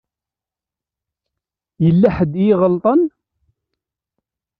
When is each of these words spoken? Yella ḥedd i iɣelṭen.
Yella 1.83 2.09
ḥedd 2.15 2.33
i 2.37 2.45
iɣelṭen. 2.51 3.01